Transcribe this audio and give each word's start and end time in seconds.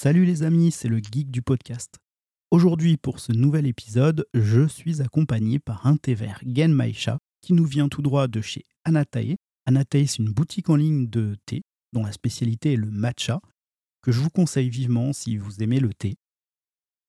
Salut 0.00 0.24
les 0.24 0.44
amis, 0.44 0.70
c'est 0.70 0.86
le 0.86 0.98
geek 0.98 1.28
du 1.28 1.42
podcast. 1.42 1.98
Aujourd'hui, 2.52 2.96
pour 2.96 3.18
ce 3.18 3.32
nouvel 3.32 3.66
épisode, 3.66 4.28
je 4.32 4.68
suis 4.68 5.02
accompagné 5.02 5.58
par 5.58 5.88
un 5.88 5.96
thé 5.96 6.14
vert 6.14 6.40
Genmaisha 6.46 7.18
qui 7.40 7.52
nous 7.52 7.64
vient 7.64 7.88
tout 7.88 8.00
droit 8.00 8.28
de 8.28 8.40
chez 8.40 8.64
Anatae. 8.84 9.38
Anatae, 9.66 10.06
c'est 10.06 10.18
une 10.18 10.32
boutique 10.32 10.70
en 10.70 10.76
ligne 10.76 11.08
de 11.08 11.36
thé 11.46 11.62
dont 11.92 12.04
la 12.04 12.12
spécialité 12.12 12.74
est 12.74 12.76
le 12.76 12.92
matcha, 12.92 13.40
que 14.00 14.12
je 14.12 14.20
vous 14.20 14.30
conseille 14.30 14.70
vivement 14.70 15.12
si 15.12 15.36
vous 15.36 15.64
aimez 15.64 15.80
le 15.80 15.92
thé. 15.92 16.14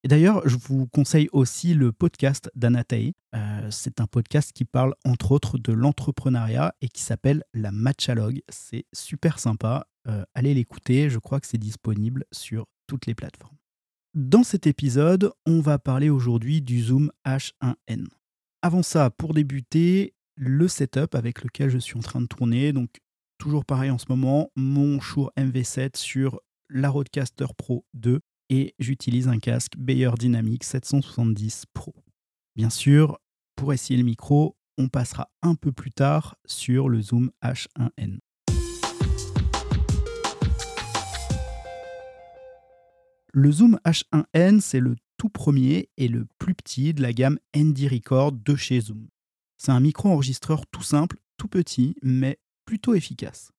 Et 0.04 0.08
d'ailleurs, 0.08 0.42
je 0.50 0.58
vous 0.58 0.88
conseille 0.88 1.30
aussi 1.32 1.76
le 1.76 1.92
podcast 1.92 2.50
d'Anatae. 2.56 3.14
Euh, 3.36 3.70
c'est 3.70 4.02
un 4.02 4.08
podcast 4.08 4.52
qui 4.52 4.66
parle 4.66 4.96
entre 5.06 5.32
autres 5.32 5.60
de 5.60 5.74
l'entrepreneuriat 5.74 6.74
et 6.82 6.88
qui 6.88 7.04
s'appelle 7.04 7.44
La 7.54 7.72
Matchalogue. 7.72 8.42
C'est 8.50 8.86
super 8.94 9.38
sympa. 9.38 9.86
Euh, 10.08 10.26
allez 10.34 10.56
l'écouter, 10.56 11.12
je 11.12 11.20
crois 11.20 11.40
que 11.40 11.46
c'est 11.46 11.60
disponible 11.60 12.26
sur 12.32 12.66
les 13.08 13.16
plateformes. 13.16 13.56
Dans 14.16 14.44
cet 14.44 14.68
épisode, 14.68 15.32
on 15.46 15.62
va 15.62 15.78
parler 15.80 16.10
aujourd'hui 16.10 16.62
du 16.62 16.82
Zoom 16.82 17.12
H1N. 17.26 18.08
Avant 18.62 18.84
ça, 18.84 19.10
pour 19.12 19.34
débuter, 19.34 20.14
le 20.36 20.68
setup 20.68 21.16
avec 21.16 21.44
lequel 21.44 21.70
je 21.70 21.78
suis 21.78 21.98
en 21.98 22.02
train 22.02 22.22
de 22.22 22.26
tourner. 22.26 22.74
Donc, 22.74 22.90
toujours 23.38 23.66
pareil 23.66 23.92
en 23.92 23.98
ce 23.98 24.06
moment, 24.10 24.52
mon 24.56 25.00
Shure 25.00 25.32
MV7 25.38 25.98
sur 25.98 26.40
la 26.70 26.90
Rodecaster 26.90 27.48
Pro 27.58 27.86
2 27.94 28.20
et 28.50 28.74
j'utilise 28.80 29.28
un 29.28 29.40
casque 29.40 29.74
Bayer 29.78 30.12
Dynamic 30.18 30.64
770 30.64 31.66
Pro. 31.74 31.94
Bien 32.56 32.70
sûr, 32.70 33.20
pour 33.56 33.74
essayer 33.74 33.98
le 33.98 34.06
micro, 34.06 34.58
on 34.78 34.88
passera 34.88 35.30
un 35.42 35.56
peu 35.56 35.72
plus 35.72 35.92
tard 35.92 36.36
sur 36.46 36.90
le 36.90 37.02
Zoom 37.02 37.32
H1N. 37.44 38.20
Le 43.32 43.52
Zoom 43.52 43.80
H1N, 43.86 44.60
c'est 44.60 44.80
le 44.80 44.96
tout 45.18 45.30
premier 45.30 45.90
et 45.98 46.08
le 46.08 46.26
plus 46.40 46.56
petit 46.56 46.96
de 46.96 47.04
la 47.04 47.14
gamme 47.14 47.38
ND 47.56 47.88
Record 47.92 48.32
de 48.32 48.56
chez 48.56 48.82
Zoom. 48.82 49.08
C'est 49.58 49.72
un 49.72 49.80
micro-enregistreur 49.80 50.66
tout 50.66 50.82
simple, 50.82 51.18
tout 51.38 51.48
petit, 51.48 51.96
mais 52.02 52.40
plutôt 52.66 52.96
efficace. 52.96 53.52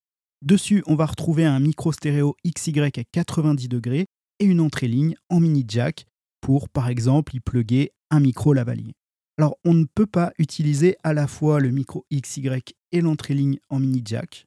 Dessus, 0.43 0.83
on 0.87 0.97
va 0.97 1.07
retrouver 1.07 1.45
un 1.45 1.61
micro 1.61 1.93
stéréo 1.93 2.35
XY 2.45 2.81
à 2.81 2.91
90 2.91 3.69
degrés 3.69 4.07
et 4.41 4.45
une 4.45 4.61
entrée 4.61 4.89
ligne 4.89 5.15
en 5.29 5.39
mini 5.39 5.65
jack 5.69 6.07
pour, 6.41 6.69
par 6.69 6.89
exemple, 6.89 7.37
y 7.37 7.41
plugger 7.41 7.93
un 8.11 8.19
micro 8.19 8.53
lavalier. 8.53 8.95
Alors, 9.39 9.57
on 9.65 9.75
ne 9.75 9.85
peut 9.85 10.07
pas 10.07 10.33
utiliser 10.39 10.97
à 11.05 11.15
la 11.15 11.29
fois 11.29 11.61
le 11.61 11.71
micro 11.71 12.05
XY 12.13 12.51
et 12.91 13.01
l'entrée 13.01 13.35
ligne 13.35 13.61
en 13.69 13.79
mini 13.79 14.03
jack. 14.05 14.47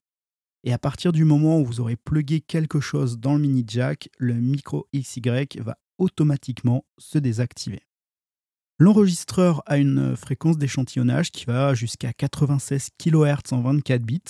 Et 0.64 0.74
à 0.74 0.78
partir 0.78 1.12
du 1.12 1.26
moment 1.26 1.60
où 1.60 1.66
vous 1.66 1.80
aurez 1.80 1.96
plugué 1.96 2.42
quelque 2.42 2.80
chose 2.80 3.20
dans 3.20 3.34
le 3.34 3.42
mini 3.42 3.64
jack, 3.68 4.10
le 4.18 4.34
micro 4.36 4.88
XY 4.96 5.48
va 5.60 5.78
automatiquement 5.98 6.86
se 6.98 7.18
désactiver. 7.18 7.82
L'enregistreur 8.80 9.62
a 9.66 9.78
une 9.78 10.16
fréquence 10.16 10.58
d'échantillonnage 10.58 11.32
qui 11.32 11.46
va 11.46 11.74
jusqu'à 11.74 12.14
96 12.14 12.90
kHz 12.98 13.52
en 13.52 13.62
24 13.62 14.02
bits 14.02 14.22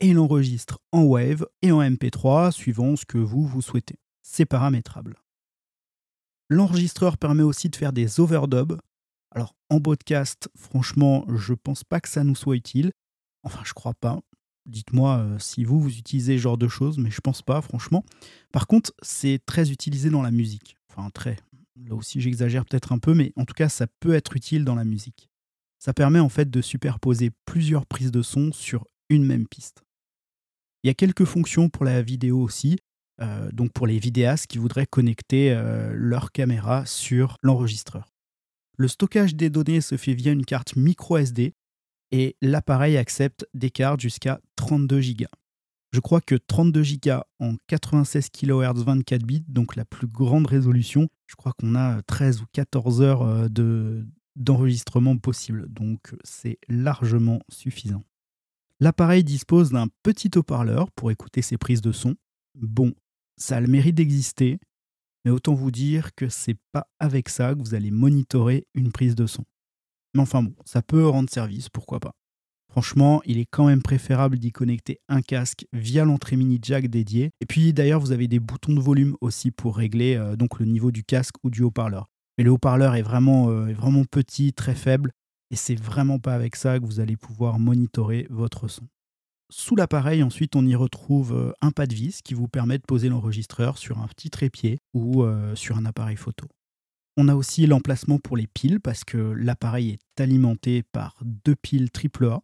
et 0.00 0.08
il 0.08 0.18
enregistre 0.18 0.78
en 0.92 1.02
Wave 1.02 1.46
et 1.62 1.72
en 1.72 1.82
MP3 1.82 2.52
suivant 2.52 2.96
ce 2.96 3.04
que 3.04 3.18
vous 3.18 3.46
vous 3.46 3.62
souhaitez 3.62 3.98
c'est 4.26 4.44
paramétrable. 4.44 5.16
L'enregistreur 6.48 7.16
permet 7.16 7.44
aussi 7.44 7.68
de 7.68 7.76
faire 7.76 7.92
des 7.92 8.18
overdubs. 8.18 8.78
Alors 9.30 9.54
en 9.70 9.80
podcast, 9.80 10.50
franchement, 10.56 11.24
je 11.28 11.54
pense 11.54 11.84
pas 11.84 12.00
que 12.00 12.08
ça 12.08 12.24
nous 12.24 12.34
soit 12.34 12.56
utile. 12.56 12.92
Enfin, 13.44 13.60
je 13.64 13.72
crois 13.72 13.94
pas. 13.94 14.20
Dites-moi 14.66 15.18
euh, 15.18 15.38
si 15.38 15.64
vous, 15.64 15.80
vous 15.80 15.96
utilisez 15.96 16.36
ce 16.36 16.42
genre 16.42 16.58
de 16.58 16.68
choses, 16.68 16.98
mais 16.98 17.10
je 17.10 17.20
pense 17.20 17.42
pas, 17.42 17.60
franchement. 17.60 18.04
Par 18.52 18.66
contre, 18.66 18.92
c'est 19.00 19.40
très 19.46 19.70
utilisé 19.70 20.10
dans 20.10 20.22
la 20.22 20.30
musique. 20.32 20.76
Enfin, 20.90 21.08
très. 21.10 21.36
Là 21.76 21.94
aussi, 21.94 22.20
j'exagère 22.20 22.64
peut-être 22.64 22.92
un 22.92 22.98
peu, 22.98 23.14
mais 23.14 23.32
en 23.36 23.44
tout 23.44 23.54
cas, 23.54 23.68
ça 23.68 23.86
peut 24.00 24.14
être 24.14 24.36
utile 24.36 24.64
dans 24.64 24.74
la 24.74 24.84
musique. 24.84 25.28
Ça 25.78 25.92
permet 25.92 26.18
en 26.18 26.28
fait 26.28 26.50
de 26.50 26.60
superposer 26.60 27.30
plusieurs 27.44 27.86
prises 27.86 28.10
de 28.10 28.22
son 28.22 28.50
sur 28.52 28.86
une 29.08 29.24
même 29.24 29.46
piste. 29.46 29.82
Il 30.82 30.88
y 30.88 30.90
a 30.90 30.94
quelques 30.94 31.24
fonctions 31.24 31.68
pour 31.68 31.84
la 31.84 32.02
vidéo 32.02 32.40
aussi, 32.40 32.78
euh, 33.20 33.50
donc 33.52 33.72
pour 33.72 33.86
les 33.86 33.98
vidéastes 33.98 34.46
qui 34.46 34.58
voudraient 34.58 34.86
connecter 34.86 35.52
euh, 35.52 35.92
leur 35.94 36.32
caméra 36.32 36.86
sur 36.86 37.36
l'enregistreur. 37.42 38.12
Le 38.78 38.88
stockage 38.88 39.34
des 39.34 39.50
données 39.50 39.80
se 39.80 39.96
fait 39.96 40.14
via 40.14 40.32
une 40.32 40.44
carte 40.44 40.76
micro 40.76 41.16
SD 41.16 41.54
et 42.12 42.36
l'appareil 42.40 42.96
accepte 42.96 43.46
des 43.54 43.70
cartes 43.70 44.00
jusqu'à 44.00 44.40
32 44.56 45.00
Go. 45.00 45.26
Je 45.92 46.00
crois 46.00 46.20
que 46.20 46.34
32 46.34 46.82
Go 47.02 47.10
en 47.40 47.56
96 47.68 48.30
kHz 48.30 48.84
24 48.84 49.22
bits, 49.24 49.44
donc 49.48 49.76
la 49.76 49.84
plus 49.84 50.06
grande 50.06 50.46
résolution, 50.46 51.08
je 51.26 51.36
crois 51.36 51.52
qu'on 51.58 51.74
a 51.74 52.02
13 52.02 52.42
ou 52.42 52.46
14 52.52 53.02
heures 53.02 53.22
euh, 53.22 53.48
de, 53.48 54.06
d'enregistrement 54.36 55.16
possible, 55.16 55.66
donc 55.68 56.14
c'est 56.22 56.58
largement 56.68 57.40
suffisant. 57.48 58.04
L'appareil 58.78 59.24
dispose 59.24 59.70
d'un 59.70 59.86
petit 60.02 60.30
haut-parleur 60.36 60.90
pour 60.92 61.10
écouter 61.10 61.40
ses 61.40 61.56
prises 61.56 61.80
de 61.80 61.92
son. 61.92 62.14
Bon, 62.54 62.92
ça 63.38 63.56
a 63.56 63.60
le 63.60 63.68
mérite 63.68 63.94
d'exister, 63.94 64.58
mais 65.24 65.30
autant 65.30 65.54
vous 65.54 65.70
dire 65.70 66.14
que 66.14 66.28
c'est 66.28 66.58
pas 66.72 66.86
avec 67.00 67.30
ça 67.30 67.54
que 67.54 67.60
vous 67.60 67.74
allez 67.74 67.90
monitorer 67.90 68.66
une 68.74 68.92
prise 68.92 69.14
de 69.14 69.26
son. 69.26 69.44
Mais 70.16 70.22
enfin 70.22 70.42
bon, 70.42 70.54
ça 70.64 70.80
peut 70.80 71.06
rendre 71.06 71.28
service, 71.28 71.68
pourquoi 71.68 72.00
pas. 72.00 72.12
Franchement, 72.70 73.20
il 73.26 73.38
est 73.38 73.44
quand 73.44 73.66
même 73.66 73.82
préférable 73.82 74.38
d'y 74.38 74.50
connecter 74.50 74.98
un 75.10 75.20
casque 75.20 75.66
via 75.74 76.06
l'entrée 76.06 76.36
mini 76.36 76.58
jack 76.62 76.88
dédiée. 76.88 77.32
Et 77.42 77.46
puis 77.46 77.74
d'ailleurs, 77.74 78.00
vous 78.00 78.12
avez 78.12 78.26
des 78.26 78.40
boutons 78.40 78.72
de 78.72 78.80
volume 78.80 79.14
aussi 79.20 79.50
pour 79.50 79.76
régler 79.76 80.14
euh, 80.16 80.34
donc 80.34 80.58
le 80.58 80.64
niveau 80.64 80.90
du 80.90 81.04
casque 81.04 81.34
ou 81.44 81.50
du 81.50 81.62
haut-parleur. 81.62 82.06
Mais 82.38 82.44
le 82.44 82.50
haut-parleur 82.50 82.94
est 82.94 83.02
vraiment, 83.02 83.50
euh, 83.50 83.66
est 83.66 83.74
vraiment 83.74 84.04
petit, 84.04 84.54
très 84.54 84.74
faible, 84.74 85.12
et 85.50 85.56
c'est 85.56 85.78
vraiment 85.78 86.18
pas 86.18 86.34
avec 86.34 86.56
ça 86.56 86.78
que 86.78 86.86
vous 86.86 87.00
allez 87.00 87.16
pouvoir 87.18 87.58
monitorer 87.58 88.26
votre 88.30 88.68
son. 88.68 88.88
Sous 89.50 89.76
l'appareil, 89.76 90.22
ensuite, 90.22 90.56
on 90.56 90.64
y 90.64 90.74
retrouve 90.74 91.34
euh, 91.34 91.52
un 91.60 91.72
pas 91.72 91.86
de 91.86 91.94
vis 91.94 92.22
qui 92.22 92.32
vous 92.32 92.48
permet 92.48 92.78
de 92.78 92.84
poser 92.88 93.10
l'enregistreur 93.10 93.76
sur 93.76 93.98
un 93.98 94.06
petit 94.06 94.30
trépied 94.30 94.78
ou 94.94 95.24
sur 95.54 95.76
un 95.76 95.84
appareil 95.84 96.16
photo. 96.16 96.46
On 97.18 97.28
a 97.28 97.34
aussi 97.34 97.66
l'emplacement 97.66 98.18
pour 98.18 98.36
les 98.36 98.46
piles 98.46 98.78
parce 98.78 99.02
que 99.02 99.16
l'appareil 99.16 99.92
est 99.92 100.20
alimenté 100.20 100.82
par 100.82 101.16
deux 101.22 101.56
piles 101.56 101.88
AAA. 101.90 102.42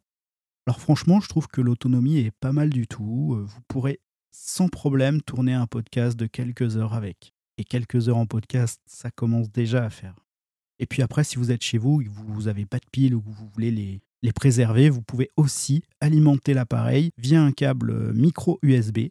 Alors 0.67 0.81
franchement, 0.81 1.21
je 1.21 1.29
trouve 1.29 1.47
que 1.47 1.61
l'autonomie 1.61 2.19
est 2.19 2.31
pas 2.31 2.53
mal 2.53 2.71
du 2.71 2.87
tout. 2.87 3.35
Euh, 3.35 3.43
vous 3.43 3.61
pourrez 3.69 4.01
sans 4.31 4.69
problème 4.69 5.21
tourner 5.21 5.53
un 5.53 5.67
podcast 5.67 6.19
de 6.19 6.27
quelques 6.27 6.79
heures 6.79 6.95
avec. 6.95 7.35
Et 7.59 7.65
quelques 7.65 8.09
heures 8.09 8.17
en 8.17 8.25
podcast, 8.25 8.81
ça 8.87 9.11
commence 9.11 9.53
déjà 9.53 9.85
à 9.85 9.91
faire. 9.91 10.15
Et 10.79 10.87
puis 10.87 11.03
après, 11.03 11.23
si 11.23 11.37
vous 11.37 11.51
êtes 11.51 11.63
chez 11.63 11.77
vous 11.77 12.01
et 12.01 12.07
que 12.07 12.11
vous 12.11 12.43
n'avez 12.45 12.65
pas 12.65 12.79
de 12.79 12.87
piles 12.91 13.15
ou 13.15 13.21
que 13.21 13.29
vous 13.29 13.49
voulez 13.49 13.71
les, 13.71 14.01
les 14.23 14.33
préserver, 14.33 14.89
vous 14.89 15.03
pouvez 15.03 15.29
aussi 15.37 15.83
alimenter 16.01 16.55
l'appareil 16.55 17.11
via 17.19 17.43
un 17.43 17.53
câble 17.53 18.15
micro 18.15 18.59
USB 18.63 19.09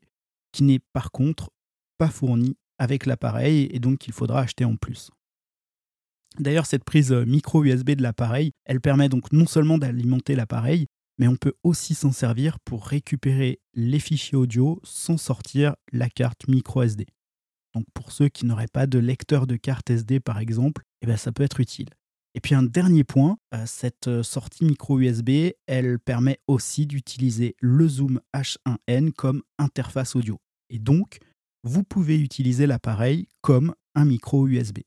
qui 0.52 0.64
n'est 0.64 0.82
par 0.92 1.12
contre 1.12 1.52
pas 2.00 2.10
fourni 2.10 2.58
avec 2.80 3.06
l'appareil 3.06 3.70
et 3.72 3.80
donc 3.80 4.00
qu'il 4.00 4.14
faudra 4.14 4.42
acheter 4.42 4.66
en 4.66 4.76
plus. 4.76 5.12
D'ailleurs, 6.40 6.66
cette 6.66 6.84
prise 6.84 7.12
micro 7.12 7.64
USB 7.64 7.92
de 7.92 8.04
l'appareil, 8.04 8.52
elle 8.66 8.82
permet 8.82 9.10
donc 9.10 9.32
non 9.32 9.46
seulement 9.46 9.78
d'alimenter 9.78 10.36
l'appareil, 10.36 10.88
mais 11.18 11.28
on 11.28 11.36
peut 11.36 11.54
aussi 11.64 11.94
s'en 11.94 12.12
servir 12.12 12.60
pour 12.60 12.88
récupérer 12.88 13.60
les 13.74 14.00
fichiers 14.00 14.38
audio 14.38 14.80
sans 14.84 15.18
sortir 15.18 15.76
la 15.92 16.10
carte 16.10 16.48
micro 16.48 16.84
SD. 16.84 17.06
Donc 17.74 17.86
pour 17.94 18.12
ceux 18.12 18.30
qui 18.30 18.46
n'auraient 18.46 18.68
pas 18.68 18.88
de 18.88 19.00
lecteur 19.00 19.48
de 19.48 19.56
carte 19.56 19.90
SD 19.90 20.20
par 20.20 20.40
exemple, 20.40 20.84
eh 21.02 21.08
ben 21.08 21.18
ça 21.18 21.32
peut 21.32 21.44
être 21.44 21.60
utile. 21.60 21.90
Et 22.34 22.40
puis 22.40 22.56
un 22.56 22.64
dernier 22.64 23.04
point, 23.04 23.38
euh, 23.54 23.66
cette 23.66 24.08
euh, 24.08 24.24
sortie 24.24 24.64
micro 24.64 25.00
USB, 25.00 25.52
elle 25.68 26.00
permet 26.00 26.40
aussi 26.48 26.86
d'utiliser 26.86 27.56
le 27.60 27.88
Zoom 27.88 28.22
H1N 28.34 29.12
comme 29.12 29.44
interface 29.58 30.16
audio. 30.16 30.40
Et 30.70 30.80
donc, 30.80 31.20
vous 31.64 31.84
pouvez 31.84 32.20
utiliser 32.20 32.68
l'appareil 32.68 33.28
comme 33.42 33.76
un 33.96 34.06
micro 34.06 34.48
USB. 34.48 34.80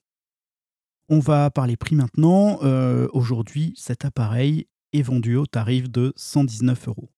On 1.11 1.19
va 1.19 1.51
parler 1.51 1.77
prix 1.77 1.97
maintenant. 1.97 2.59
Euh, 2.63 3.09
aujourd'hui, 3.13 3.75
cet 3.77 4.07
appareil 4.07 4.67
est 4.95 5.03
vendu 5.03 5.37
au 5.37 5.45
tarif 5.45 5.91
de 5.91 6.15
119 6.17 6.89
euros. 6.89 7.11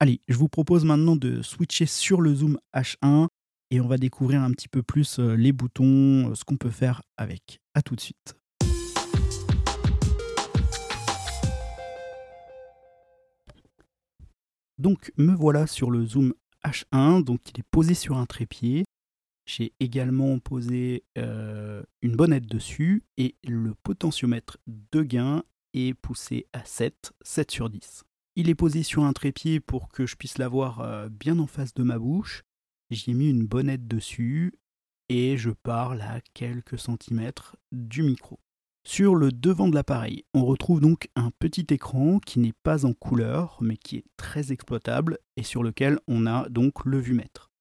Allez, 0.00 0.20
je 0.28 0.36
vous 0.36 0.48
propose 0.48 0.84
maintenant 0.86 1.14
de 1.14 1.42
switcher 1.42 1.86
sur 1.86 2.22
le 2.22 2.34
Zoom 2.34 2.58
H1 2.74 3.28
et 3.70 3.80
on 3.80 3.86
va 3.86 3.98
découvrir 3.98 4.40
un 4.40 4.50
petit 4.50 4.68
peu 4.68 4.82
plus 4.82 5.18
les 5.18 5.52
boutons, 5.52 6.34
ce 6.34 6.44
qu'on 6.44 6.56
peut 6.56 6.70
faire 6.70 7.02
avec. 7.18 7.60
A 7.74 7.82
tout 7.82 7.96
de 7.96 8.00
suite. 8.00 8.34
Donc 14.78 15.12
me 15.16 15.34
voilà 15.34 15.66
sur 15.66 15.90
le 15.90 16.04
zoom 16.04 16.34
H1, 16.64 17.22
donc 17.22 17.40
il 17.50 17.60
est 17.60 17.66
posé 17.70 17.94
sur 17.94 18.16
un 18.16 18.26
trépied. 18.26 18.84
J'ai 19.44 19.72
également 19.80 20.38
posé 20.38 21.04
euh, 21.18 21.82
une 22.00 22.16
bonnette 22.16 22.46
dessus 22.46 23.02
et 23.16 23.36
le 23.44 23.74
potentiomètre 23.74 24.58
de 24.66 25.02
gain 25.02 25.42
est 25.74 25.94
poussé 25.94 26.46
à 26.52 26.64
7, 26.64 27.12
7 27.22 27.50
sur 27.50 27.70
10. 27.70 28.04
Il 28.36 28.48
est 28.48 28.54
posé 28.54 28.82
sur 28.82 29.04
un 29.04 29.12
trépied 29.12 29.60
pour 29.60 29.88
que 29.88 30.06
je 30.06 30.16
puisse 30.16 30.38
l'avoir 30.38 30.80
euh, 30.80 31.08
bien 31.08 31.38
en 31.38 31.46
face 31.46 31.74
de 31.74 31.82
ma 31.82 31.98
bouche. 31.98 32.44
J'y 32.90 33.10
ai 33.10 33.14
mis 33.14 33.30
une 33.30 33.46
bonnette 33.46 33.88
dessus 33.88 34.54
et 35.08 35.36
je 35.36 35.50
parle 35.50 36.00
à 36.02 36.20
quelques 36.34 36.78
centimètres 36.78 37.56
du 37.72 38.02
micro. 38.02 38.38
Sur 38.84 39.14
le 39.14 39.30
devant 39.30 39.68
de 39.68 39.74
l'appareil, 39.74 40.24
on 40.34 40.44
retrouve 40.44 40.80
donc 40.80 41.08
un 41.14 41.30
petit 41.38 41.66
écran 41.70 42.18
qui 42.18 42.40
n'est 42.40 42.54
pas 42.64 42.84
en 42.84 42.92
couleur 42.92 43.58
mais 43.60 43.76
qui 43.76 43.98
est 43.98 44.04
très 44.16 44.52
exploitable 44.52 45.18
et 45.36 45.42
sur 45.42 45.62
lequel 45.62 45.98
on 46.08 46.26
a 46.26 46.48
donc 46.48 46.84
le 46.84 46.98
vumètre. 46.98 47.51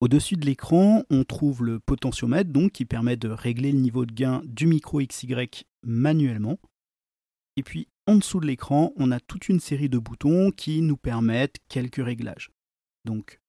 Au-dessus 0.00 0.36
de 0.36 0.46
l'écran, 0.46 1.02
on 1.10 1.24
trouve 1.24 1.64
le 1.64 1.80
potentiomètre 1.80 2.50
donc 2.50 2.72
qui 2.72 2.84
permet 2.84 3.16
de 3.16 3.28
régler 3.28 3.72
le 3.72 3.80
niveau 3.80 4.06
de 4.06 4.12
gain 4.12 4.42
du 4.44 4.68
micro 4.68 5.00
XY 5.00 5.48
manuellement. 5.82 6.58
Et 7.56 7.64
puis 7.64 7.88
en 8.06 8.14
dessous 8.16 8.38
de 8.38 8.46
l'écran, 8.46 8.92
on 8.96 9.10
a 9.10 9.18
toute 9.18 9.48
une 9.48 9.58
série 9.58 9.88
de 9.88 9.98
boutons 9.98 10.52
qui 10.52 10.82
nous 10.82 10.96
permettent 10.96 11.56
quelques 11.68 12.04
réglages. 12.04 12.52
Donc 13.04 13.40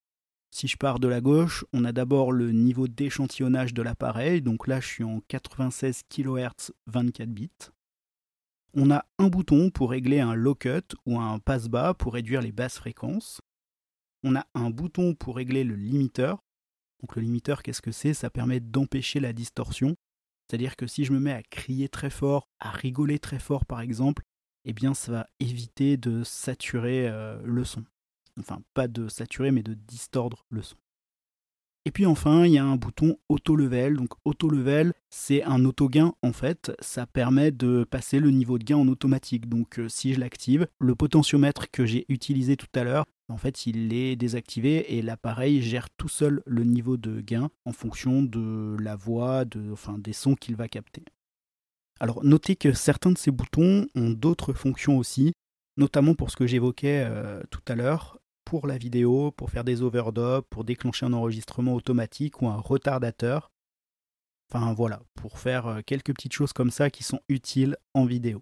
si 0.49 0.67
je 0.67 0.77
pars 0.77 0.99
de 0.99 1.07
la 1.07 1.21
gauche, 1.21 1.65
on 1.71 1.85
a 1.85 1.91
d'abord 1.91 2.31
le 2.31 2.51
niveau 2.51 2.87
d'échantillonnage 2.87 3.75
de 3.75 3.83
l'appareil, 3.83 4.41
donc 4.41 4.67
là 4.67 4.79
je 4.79 4.87
suis 4.87 5.03
en 5.03 5.21
96 5.27 6.01
kHz 6.09 6.71
24 6.87 7.29
bits. 7.29 7.51
On 8.73 8.89
a 8.89 9.05
un 9.19 9.27
bouton 9.27 9.69
pour 9.69 9.91
régler 9.91 10.19
un 10.19 10.33
low 10.33 10.55
cut 10.55 10.95
ou 11.05 11.19
un 11.19 11.37
passe-bas 11.37 11.93
pour 11.93 12.13
réduire 12.13 12.41
les 12.41 12.51
basses 12.51 12.77
fréquences. 12.77 13.39
On 14.23 14.35
a 14.35 14.45
un 14.53 14.69
bouton 14.69 15.13
pour 15.15 15.35
régler 15.35 15.63
le 15.63 15.75
limiteur. 15.75 16.39
Donc 17.01 17.15
le 17.15 17.21
limiteur, 17.21 17.63
qu'est-ce 17.63 17.81
que 17.81 17.91
c'est? 17.91 18.13
Ça 18.13 18.29
permet 18.29 18.59
d'empêcher 18.59 19.19
la 19.19 19.33
distorsion. 19.33 19.95
C'est-à-dire 20.47 20.75
que 20.75 20.87
si 20.87 21.05
je 21.05 21.13
me 21.13 21.19
mets 21.19 21.33
à 21.33 21.43
crier 21.43 21.89
très 21.89 22.09
fort, 22.09 22.49
à 22.59 22.71
rigoler 22.71 23.19
très 23.19 23.39
fort 23.39 23.65
par 23.65 23.81
exemple, 23.81 24.23
eh 24.65 24.73
bien 24.73 24.93
ça 24.93 25.11
va 25.11 25.27
éviter 25.39 25.95
de 25.95 26.23
saturer 26.23 27.07
euh, 27.07 27.39
le 27.45 27.63
son 27.63 27.85
enfin 28.39 28.61
pas 28.73 28.87
de 28.87 29.07
saturer 29.07 29.51
mais 29.51 29.63
de 29.63 29.73
distordre 29.73 30.45
le 30.49 30.61
son. 30.61 30.77
Et 31.85 31.91
puis 31.91 32.05
enfin, 32.05 32.45
il 32.45 32.51
y 32.51 32.57
a 32.57 32.65
un 32.65 32.75
bouton 32.75 33.17
auto 33.29 33.55
level. 33.55 33.95
Donc 33.95 34.09
auto 34.25 34.49
level, 34.49 34.93
c'est 35.09 35.43
un 35.43 35.63
auto 35.65 35.89
gain 35.89 36.13
en 36.21 36.33
fait. 36.33 36.71
Ça 36.79 37.05
permet 37.05 37.51
de 37.51 37.83
passer 37.83 38.19
le 38.19 38.31
niveau 38.31 38.59
de 38.59 38.63
gain 38.63 38.77
en 38.77 38.87
automatique. 38.87 39.47
Donc 39.47 39.79
euh, 39.79 39.89
si 39.89 40.13
je 40.13 40.19
l'active, 40.19 40.67
le 40.79 40.95
potentiomètre 40.95 41.71
que 41.71 41.85
j'ai 41.85 42.05
utilisé 42.09 42.57
tout 42.57 42.67
à 42.75 42.83
l'heure, 42.83 43.05
en 43.29 43.37
fait, 43.37 43.67
il 43.67 43.93
est 43.93 44.15
désactivé 44.15 44.97
et 44.97 45.01
l'appareil 45.01 45.61
gère 45.61 45.89
tout 45.91 46.09
seul 46.09 46.41
le 46.45 46.63
niveau 46.63 46.97
de 46.97 47.21
gain 47.21 47.49
en 47.65 47.71
fonction 47.71 48.23
de 48.23 48.75
la 48.79 48.95
voix, 48.95 49.45
de, 49.45 49.71
enfin 49.71 49.97
des 49.97 50.13
sons 50.13 50.35
qu'il 50.35 50.55
va 50.55 50.67
capter. 50.67 51.03
Alors 51.99 52.23
notez 52.23 52.55
que 52.55 52.73
certains 52.73 53.11
de 53.11 53.17
ces 53.17 53.31
boutons 53.31 53.87
ont 53.95 54.09
d'autres 54.09 54.53
fonctions 54.53 54.97
aussi, 54.97 55.33
notamment 55.77 56.15
pour 56.15 56.31
ce 56.31 56.37
que 56.37 56.47
j'évoquais 56.47 57.03
euh, 57.05 57.41
tout 57.51 57.61
à 57.67 57.75
l'heure, 57.75 58.18
pour 58.49 58.65
la 58.65 58.79
vidéo, 58.79 59.29
pour 59.29 59.51
faire 59.51 59.63
des 59.63 59.83
overdubs, 59.83 60.41
pour 60.49 60.63
déclencher 60.63 61.05
un 61.05 61.13
enregistrement 61.13 61.75
automatique 61.75 62.41
ou 62.41 62.47
un 62.47 62.57
retardateur. 62.57 63.51
Enfin 64.49 64.73
voilà, 64.73 65.03
pour 65.13 65.37
faire 65.37 65.67
euh, 65.67 65.81
quelques 65.85 66.15
petites 66.15 66.33
choses 66.33 66.51
comme 66.51 66.71
ça 66.71 66.89
qui 66.89 67.03
sont 67.03 67.19
utiles 67.29 67.77
en 67.93 68.05
vidéo. 68.05 68.41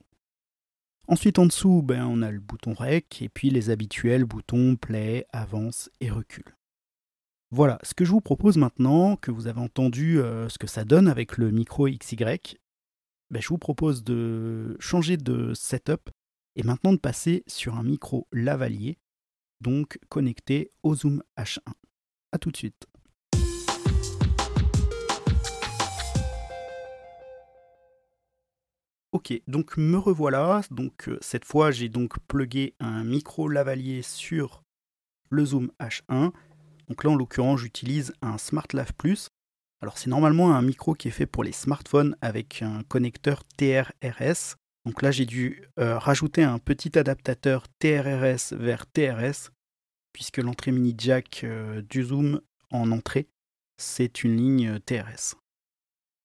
Ensuite 1.09 1.39
en 1.39 1.45
dessous, 1.45 1.81
ben, 1.81 2.05
on 2.05 2.21
a 2.21 2.31
le 2.31 2.39
bouton 2.39 2.73
REC 2.73 3.21
et 3.21 3.27
puis 3.27 3.49
les 3.49 3.69
habituels 3.69 4.23
boutons 4.23 4.77
play, 4.77 5.25
avance 5.33 5.89
et 5.99 6.09
recul. 6.09 6.55
Voilà, 7.51 7.77
ce 7.83 7.93
que 7.93 8.05
je 8.05 8.11
vous 8.11 8.21
propose 8.21 8.55
maintenant, 8.55 9.17
que 9.17 9.31
vous 9.31 9.47
avez 9.47 9.59
entendu 9.59 10.21
euh, 10.21 10.47
ce 10.47 10.57
que 10.57 10.67
ça 10.67 10.85
donne 10.85 11.09
avec 11.09 11.37
le 11.37 11.51
micro 11.51 11.89
XY, 11.89 12.15
ben, 13.29 13.41
je 13.41 13.47
vous 13.49 13.57
propose 13.57 14.05
de 14.05 14.77
changer 14.79 15.17
de 15.17 15.53
setup 15.53 16.09
et 16.55 16.63
maintenant 16.63 16.93
de 16.93 16.97
passer 16.97 17.43
sur 17.45 17.75
un 17.75 17.83
micro 17.83 18.25
lavalier 18.31 18.97
donc 19.61 19.99
connecté 20.09 20.71
au 20.83 20.95
Zoom 20.95 21.23
H1. 21.37 21.59
A 22.31 22.37
tout 22.37 22.51
de 22.51 22.57
suite. 22.57 22.87
Ok, 29.13 29.33
donc 29.47 29.77
me 29.77 29.97
revoilà. 29.97 30.61
Donc 30.69 31.09
euh, 31.09 31.17
cette 31.21 31.45
fois, 31.45 31.71
j'ai 31.71 31.89
donc 31.89 32.19
plugué 32.27 32.75
un 32.79 33.03
micro 33.03 33.47
lavalier 33.47 34.01
sur 34.01 34.63
le 35.29 35.45
Zoom 35.45 35.71
H1. 35.79 36.31
Donc 36.87 37.03
là, 37.03 37.09
en 37.09 37.15
l'occurrence, 37.15 37.61
j'utilise 37.61 38.13
un 38.21 38.37
SmartLav 38.37 38.93
Plus. 38.93 39.29
Alors 39.81 39.97
c'est 39.97 40.09
normalement 40.09 40.55
un 40.55 40.61
micro 40.61 40.93
qui 40.93 41.07
est 41.07 41.11
fait 41.11 41.25
pour 41.25 41.43
les 41.43 41.51
smartphones 41.51 42.15
avec 42.21 42.61
un 42.61 42.83
connecteur 42.83 43.43
TRRS. 43.57 44.55
Donc 44.87 45.01
là, 45.01 45.11
j'ai 45.11 45.25
dû 45.25 45.63
euh, 45.79 45.99
rajouter 45.99 46.43
un 46.43 46.59
petit 46.59 46.97
adaptateur 46.97 47.65
TRRS 47.77 48.53
vers 48.53 48.87
TRS, 48.87 49.51
puisque 50.13 50.37
l'entrée 50.37 50.71
mini 50.71 50.95
jack 50.97 51.41
euh, 51.43 51.81
du 51.81 52.03
Zoom 52.03 52.39
en 52.71 52.89
entrée, 52.93 53.27
c'est 53.75 54.23
une 54.23 54.37
ligne 54.37 54.69
euh, 54.69 54.79
TRS. 54.79 55.35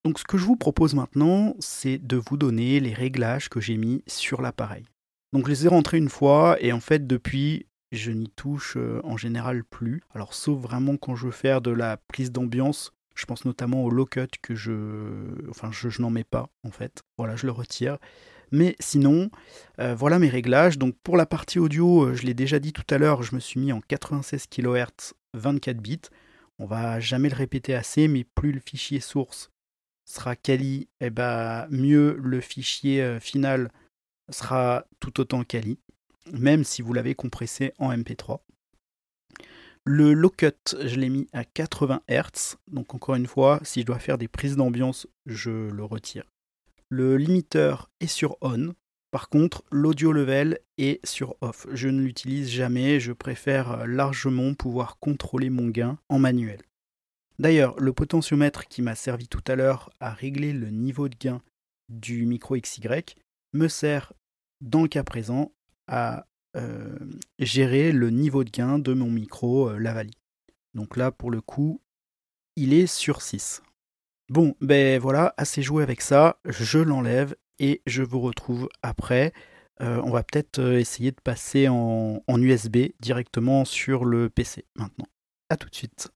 Donc 0.04 0.20
ce 0.20 0.24
que 0.24 0.38
je 0.38 0.44
vous 0.44 0.54
propose 0.54 0.94
maintenant, 0.94 1.56
c'est 1.58 1.98
de 1.98 2.16
vous 2.16 2.36
donner 2.36 2.78
les 2.78 2.94
réglages 2.94 3.48
que 3.48 3.60
j'ai 3.60 3.76
mis 3.76 4.04
sur 4.06 4.40
l'appareil. 4.40 4.84
Donc 5.32 5.46
je 5.46 5.50
les 5.50 5.66
ai 5.66 5.68
rentrés 5.68 5.98
une 5.98 6.08
fois 6.08 6.56
et 6.60 6.72
en 6.72 6.80
fait 6.80 7.04
depuis 7.04 7.66
je 7.90 8.12
n'y 8.12 8.28
touche 8.28 8.76
en 9.02 9.16
général 9.16 9.64
plus. 9.64 10.02
Alors 10.14 10.34
sauf 10.34 10.60
vraiment 10.60 10.96
quand 10.96 11.16
je 11.16 11.26
veux 11.26 11.32
faire 11.32 11.62
de 11.62 11.72
la 11.72 11.96
prise 11.96 12.30
d'ambiance, 12.30 12.92
je 13.16 13.26
pense 13.26 13.44
notamment 13.44 13.84
au 13.84 13.90
low 13.90 14.06
cut 14.06 14.28
que 14.40 14.54
je 14.54 14.72
enfin 15.50 15.70
je 15.72 16.00
n'en 16.00 16.10
mets 16.10 16.24
pas 16.24 16.48
en 16.64 16.70
fait. 16.70 17.02
Voilà, 17.18 17.34
je 17.36 17.46
le 17.46 17.52
retire. 17.52 17.98
Mais 18.52 18.76
sinon, 18.78 19.30
euh, 19.80 19.94
voilà 19.94 20.18
mes 20.18 20.28
réglages. 20.28 20.78
Donc 20.78 20.94
pour 21.02 21.16
la 21.16 21.26
partie 21.26 21.58
audio, 21.58 22.04
euh, 22.04 22.14
je 22.14 22.24
l'ai 22.24 22.34
déjà 22.34 22.58
dit 22.58 22.72
tout 22.72 22.84
à 22.90 22.98
l'heure, 22.98 23.22
je 23.22 23.34
me 23.34 23.40
suis 23.40 23.58
mis 23.58 23.72
en 23.72 23.80
96 23.80 24.46
kHz 24.46 25.14
24 25.34 25.78
bits. 25.78 26.02
On 26.58 26.66
va 26.66 27.00
jamais 27.00 27.30
le 27.30 27.34
répéter 27.34 27.74
assez, 27.74 28.08
mais 28.08 28.24
plus 28.24 28.52
le 28.52 28.60
fichier 28.60 29.00
source 29.00 29.50
sera 30.04 30.36
quali, 30.36 30.88
et 31.00 31.06
eh 31.06 31.10
ben, 31.10 31.66
mieux 31.70 32.16
le 32.20 32.40
fichier 32.40 33.00
euh, 33.02 33.20
final 33.20 33.70
sera 34.30 34.84
tout 35.00 35.20
autant 35.20 35.44
quali, 35.44 35.78
même 36.32 36.64
si 36.64 36.82
vous 36.82 36.92
l'avez 36.92 37.14
compressé 37.14 37.72
en 37.78 37.90
MP3. 37.90 38.40
Le 39.84 40.12
low 40.12 40.30
cut, 40.30 40.76
je 40.78 40.96
l'ai 40.96 41.08
mis 41.08 41.26
à 41.32 41.44
80 41.44 42.02
Hz. 42.08 42.56
Donc 42.68 42.94
encore 42.94 43.16
une 43.16 43.26
fois, 43.26 43.58
si 43.62 43.80
je 43.80 43.86
dois 43.86 43.98
faire 43.98 44.18
des 44.18 44.28
prises 44.28 44.56
d'ambiance, 44.56 45.08
je 45.26 45.50
le 45.50 45.84
retire. 45.84 46.31
Le 46.94 47.16
limiteur 47.16 47.90
est 48.00 48.06
sur 48.06 48.36
on. 48.42 48.74
Par 49.10 49.30
contre, 49.30 49.64
l'audio 49.70 50.12
level 50.12 50.58
est 50.76 51.00
sur 51.06 51.36
off. 51.40 51.66
Je 51.72 51.88
ne 51.88 52.02
l'utilise 52.02 52.50
jamais, 52.50 53.00
je 53.00 53.12
préfère 53.12 53.86
largement 53.86 54.52
pouvoir 54.52 54.98
contrôler 54.98 55.48
mon 55.48 55.68
gain 55.68 55.98
en 56.10 56.18
manuel. 56.18 56.60
D'ailleurs, 57.38 57.80
le 57.80 57.94
potentiomètre 57.94 58.68
qui 58.68 58.82
m'a 58.82 58.94
servi 58.94 59.26
tout 59.26 59.40
à 59.46 59.56
l'heure 59.56 59.88
à 60.00 60.12
régler 60.12 60.52
le 60.52 60.68
niveau 60.68 61.08
de 61.08 61.16
gain 61.18 61.40
du 61.88 62.26
micro 62.26 62.56
XY 62.58 62.82
me 63.54 63.68
sert 63.68 64.12
dans 64.60 64.82
le 64.82 64.88
cas 64.88 65.02
présent 65.02 65.50
à 65.86 66.26
euh, 66.58 66.98
gérer 67.38 67.92
le 67.92 68.10
niveau 68.10 68.44
de 68.44 68.50
gain 68.50 68.78
de 68.78 68.92
mon 68.92 69.10
micro 69.10 69.70
euh, 69.70 69.78
Lavali. 69.78 70.12
Donc 70.74 70.98
là, 70.98 71.10
pour 71.10 71.30
le 71.30 71.40
coup, 71.40 71.80
il 72.56 72.74
est 72.74 72.86
sur 72.86 73.22
6. 73.22 73.62
Bon, 74.32 74.54
ben 74.62 74.98
voilà, 74.98 75.34
assez 75.36 75.60
joué 75.60 75.82
avec 75.82 76.00
ça, 76.00 76.38
je 76.46 76.78
l'enlève 76.78 77.36
et 77.58 77.82
je 77.86 78.02
vous 78.02 78.18
retrouve 78.18 78.70
après. 78.82 79.34
Euh, 79.82 80.00
on 80.06 80.10
va 80.10 80.22
peut-être 80.22 80.58
euh, 80.58 80.78
essayer 80.78 81.10
de 81.10 81.20
passer 81.22 81.68
en, 81.68 82.22
USB 82.30 82.78
directement 82.98 83.66
sur 83.66 84.06
le 84.06 84.30
PC 84.30 84.64
maintenant. 84.74 85.04
A 85.50 85.58
tout 85.58 85.68
de 85.68 85.74
suite. 85.74 86.08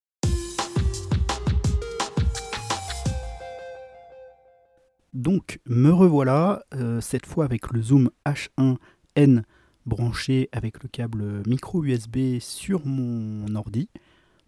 Donc, 5.13 5.61
me 5.67 5.91
revoilà, 5.91 6.65
euh, 6.73 7.03
cette 7.03 7.27
fois 7.27 7.45
avec 7.45 7.71
le 7.71 7.83
zoom 7.83 8.09
H1N 8.25 9.43
branché 9.85 10.49
avec 10.53 10.83
le 10.83 10.89
câble 10.89 11.43
micro 11.47 11.85
USB 11.85 12.39
sur 12.41 12.87
mon 12.87 13.55
ordi, 13.55 13.91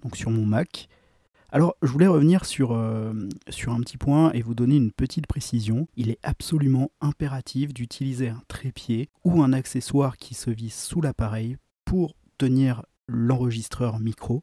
donc 0.03 0.17
sur 0.17 0.31
mon 0.31 0.47
Mac. 0.47 0.89
Alors, 1.50 1.76
je 1.81 1.88
voulais 1.90 2.07
revenir 2.07 2.45
sur, 2.45 2.73
euh, 2.73 3.14
sur 3.49 3.73
un 3.73 3.81
petit 3.81 3.97
point 3.97 4.31
et 4.33 4.43
vous 4.43 4.55
donner 4.55 4.76
une 4.76 4.93
petite 4.93 5.26
précision. 5.26 5.88
Il 5.97 6.11
est 6.11 6.19
absolument 6.23 6.90
impératif 7.00 7.73
d'utiliser 7.73 8.28
un 8.28 8.43
trépied 8.49 9.09
ou 9.25 9.43
un 9.43 9.55
accessoire 9.55 10.19
qui 10.19 10.35
se 10.35 10.50
visse 10.50 10.85
sous 10.85 11.00
l'appareil 11.00 11.57
pour 11.87 12.14
tenir 12.37 12.83
l'enregistreur 13.09 13.99
micro. 13.99 14.43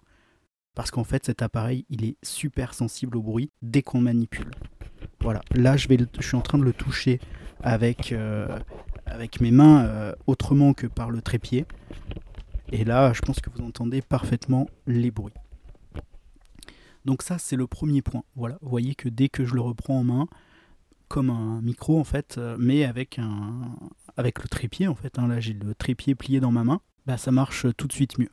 Parce 0.73 0.89
qu'en 0.89 1.03
fait, 1.03 1.25
cet 1.25 1.43
appareil, 1.43 1.85
il 1.89 2.05
est 2.05 2.17
super 2.23 2.73
sensible 2.73 3.17
au 3.17 3.21
bruit 3.21 3.51
dès 3.61 3.83
qu'on 3.83 4.01
manipule. 4.01 4.49
Voilà, 5.21 5.41
là, 5.53 5.77
je, 5.77 5.87
suis 6.21 6.35
en 6.35 6.41
train 6.41 6.57
de 6.57 6.63
le 6.63 6.73
toucher 6.73 7.19
avec, 7.61 8.13
euh, 8.13 8.59
mes 9.41 9.51
mains 9.51 9.85
euh, 9.85 10.13
autrement 10.25 10.73
que 10.73 10.87
par 10.87 11.11
le 11.11 11.21
trépied. 11.21 11.67
Et 12.71 12.83
là, 12.83 13.13
je 13.13 13.21
pense 13.21 13.39
que 13.41 13.51
vous 13.51 13.63
entendez 13.63 14.01
parfaitement 14.01 14.67
les 14.87 15.11
bruits. 15.11 15.33
Donc 17.05 17.21
ça, 17.21 17.37
c'est 17.37 17.55
le 17.55 17.67
premier 17.67 18.01
point. 18.01 18.23
Voilà, 18.35 18.57
vous 18.61 18.69
voyez 18.69 18.95
que 18.95 19.09
dès 19.09 19.29
que 19.29 19.45
je 19.45 19.53
le 19.53 19.61
reprends 19.61 19.99
en 19.99 20.03
main, 20.03 20.27
comme 21.07 21.29
un 21.29 21.61
micro 21.61 21.99
en 21.99 22.03
fait, 22.03 22.37
euh, 22.37 22.57
mais 22.59 22.83
avec 22.83 23.19
un 23.19 23.75
avec 24.17 24.41
le 24.41 24.49
trépied 24.49 24.87
en 24.87 24.95
fait. 24.95 25.19
Hein, 25.19 25.27
là, 25.27 25.39
j'ai 25.39 25.53
le 25.53 25.75
trépied 25.75 26.15
plié 26.15 26.39
dans 26.39 26.51
ma 26.51 26.63
main. 26.63 26.81
Bah, 27.05 27.17
ça 27.17 27.31
marche 27.31 27.67
tout 27.77 27.87
de 27.87 27.93
suite 27.93 28.17
mieux. 28.17 28.31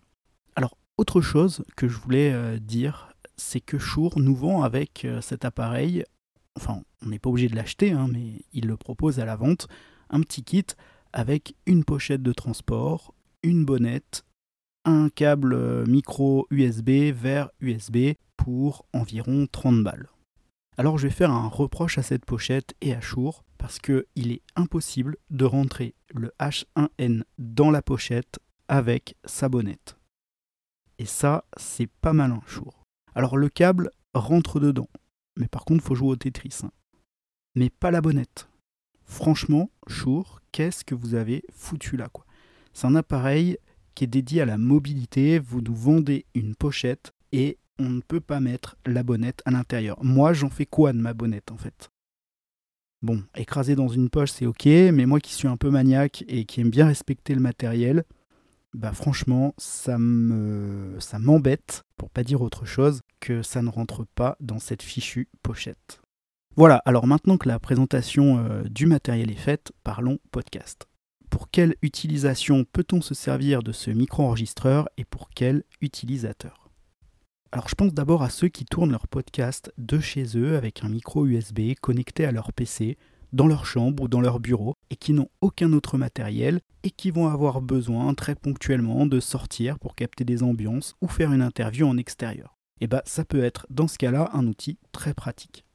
Alors, 0.56 0.76
autre 0.96 1.20
chose 1.20 1.64
que 1.76 1.88
je 1.88 1.98
voulais 1.98 2.32
euh, 2.32 2.58
dire, 2.58 3.12
c'est 3.36 3.60
que 3.60 3.78
Shure 3.78 4.18
nous 4.18 4.34
vend 4.34 4.62
avec 4.62 5.04
euh, 5.04 5.20
cet 5.20 5.44
appareil, 5.44 6.04
enfin 6.56 6.82
on 7.04 7.08
n'est 7.08 7.18
pas 7.18 7.30
obligé 7.30 7.48
de 7.48 7.56
l'acheter, 7.56 7.92
hein, 7.92 8.08
mais 8.10 8.44
il 8.52 8.66
le 8.66 8.76
propose 8.76 9.18
à 9.18 9.24
la 9.24 9.36
vente, 9.36 9.68
un 10.10 10.20
petit 10.20 10.44
kit 10.44 10.66
avec 11.12 11.54
une 11.66 11.84
pochette 11.84 12.22
de 12.22 12.32
transport, 12.32 13.14
une 13.42 13.64
bonnette, 13.64 14.24
un 14.84 15.08
câble 15.08 15.54
euh, 15.54 15.86
micro 15.86 16.46
USB 16.50 17.12
vers 17.12 17.50
USB 17.60 18.14
pour 18.42 18.86
environ 18.92 19.46
30 19.50 19.84
balles. 19.84 20.08
Alors 20.76 20.98
je 20.98 21.06
vais 21.06 21.14
faire 21.14 21.30
un 21.30 21.46
reproche 21.46 21.98
à 21.98 22.02
cette 22.02 22.24
pochette 22.24 22.74
et 22.80 22.92
à 22.92 23.00
Shure 23.00 23.44
parce 23.56 23.78
qu'il 23.78 24.32
est 24.32 24.42
impossible 24.56 25.16
de 25.30 25.44
rentrer 25.44 25.94
le 26.12 26.32
H1N 26.40 27.22
dans 27.38 27.70
la 27.70 27.82
pochette 27.82 28.40
avec 28.66 29.16
sa 29.24 29.48
bonnette. 29.48 29.96
Et 30.98 31.04
ça, 31.04 31.44
c'est 31.56 31.86
pas 31.86 32.12
malin, 32.12 32.40
Shure. 32.46 32.82
Alors 33.14 33.36
le 33.36 33.48
câble 33.48 33.90
rentre 34.12 34.58
dedans, 34.58 34.88
mais 35.36 35.46
par 35.46 35.64
contre, 35.64 35.84
faut 35.84 35.94
jouer 35.94 36.08
au 36.08 36.16
Tetris. 36.16 36.60
Hein. 36.64 36.72
Mais 37.54 37.70
pas 37.70 37.92
la 37.92 38.00
bonnette. 38.00 38.48
Franchement, 39.04 39.70
Shure, 39.86 40.40
qu'est-ce 40.50 40.84
que 40.84 40.96
vous 40.96 41.14
avez 41.14 41.44
foutu 41.52 41.96
là 41.96 42.08
quoi? 42.08 42.24
C'est 42.72 42.86
un 42.88 42.96
appareil 42.96 43.58
qui 43.94 44.04
est 44.04 44.08
dédié 44.08 44.40
à 44.40 44.46
la 44.46 44.58
mobilité. 44.58 45.38
Vous 45.38 45.60
nous 45.60 45.76
vendez 45.76 46.24
une 46.34 46.56
pochette 46.56 47.12
et 47.30 47.58
on 47.82 47.90
ne 47.90 48.00
peut 48.00 48.20
pas 48.20 48.40
mettre 48.40 48.76
la 48.86 49.02
bonnette 49.02 49.42
à 49.44 49.50
l'intérieur. 49.50 50.02
Moi, 50.02 50.32
j'en 50.32 50.50
fais 50.50 50.66
quoi 50.66 50.92
de 50.92 50.98
ma 50.98 51.14
bonnette 51.14 51.50
en 51.50 51.56
fait? 51.56 51.90
Bon, 53.02 53.22
écraser 53.36 53.74
dans 53.74 53.88
une 53.88 54.10
poche, 54.10 54.30
c'est 54.30 54.46
ok, 54.46 54.66
mais 54.66 55.06
moi 55.06 55.18
qui 55.18 55.34
suis 55.34 55.48
un 55.48 55.56
peu 55.56 55.70
maniaque 55.70 56.24
et 56.28 56.44
qui 56.44 56.60
aime 56.60 56.70
bien 56.70 56.86
respecter 56.86 57.34
le 57.34 57.40
matériel, 57.40 58.04
bah 58.74 58.92
franchement, 58.92 59.54
ça 59.58 59.98
me 59.98 60.96
ça 61.00 61.18
m'embête, 61.18 61.82
pour 61.96 62.10
pas 62.10 62.22
dire 62.22 62.42
autre 62.42 62.64
chose, 62.64 63.00
que 63.20 63.42
ça 63.42 63.60
ne 63.60 63.68
rentre 63.68 64.06
pas 64.14 64.36
dans 64.40 64.60
cette 64.60 64.82
fichue 64.82 65.28
pochette. 65.42 66.00
Voilà, 66.54 66.76
alors 66.84 67.06
maintenant 67.06 67.38
que 67.38 67.48
la 67.48 67.58
présentation 67.58 68.38
euh, 68.38 68.62
du 68.64 68.86
matériel 68.86 69.30
est 69.30 69.34
faite, 69.34 69.72
parlons 69.82 70.18
podcast. 70.30 70.86
Pour 71.28 71.50
quelle 71.50 71.76
utilisation 71.82 72.64
peut-on 72.72 73.00
se 73.00 73.14
servir 73.14 73.62
de 73.62 73.72
ce 73.72 73.90
micro-enregistreur 73.90 74.88
et 74.98 75.04
pour 75.04 75.30
quel 75.30 75.64
utilisateur? 75.80 76.61
Alors 77.52 77.68
je 77.68 77.74
pense 77.74 77.92
d'abord 77.92 78.22
à 78.22 78.30
ceux 78.30 78.48
qui 78.48 78.64
tournent 78.64 78.92
leur 78.92 79.06
podcast 79.06 79.72
de 79.76 80.00
chez 80.00 80.38
eux 80.38 80.56
avec 80.56 80.84
un 80.84 80.88
micro 80.88 81.26
USB 81.26 81.74
connecté 81.80 82.24
à 82.24 82.32
leur 82.32 82.50
PC, 82.54 82.96
dans 83.34 83.46
leur 83.46 83.66
chambre 83.66 84.04
ou 84.04 84.08
dans 84.08 84.22
leur 84.22 84.40
bureau, 84.40 84.74
et 84.88 84.96
qui 84.96 85.12
n'ont 85.12 85.28
aucun 85.42 85.74
autre 85.74 85.98
matériel, 85.98 86.60
et 86.82 86.90
qui 86.90 87.10
vont 87.10 87.28
avoir 87.28 87.60
besoin 87.60 88.14
très 88.14 88.34
ponctuellement 88.34 89.04
de 89.04 89.20
sortir 89.20 89.78
pour 89.78 89.94
capter 89.94 90.24
des 90.24 90.42
ambiances 90.42 90.94
ou 91.02 91.08
faire 91.08 91.30
une 91.32 91.42
interview 91.42 91.86
en 91.86 91.98
extérieur. 91.98 92.56
Et 92.80 92.86
bah 92.86 93.02
ça 93.04 93.24
peut 93.24 93.44
être 93.44 93.66
dans 93.68 93.86
ce 93.86 93.98
cas-là 93.98 94.30
un 94.32 94.46
outil 94.46 94.78
très 94.90 95.12
pratique. 95.12 95.66